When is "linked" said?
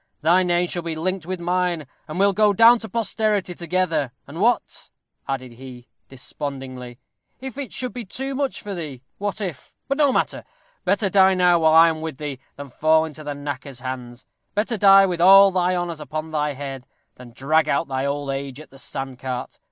0.95-1.27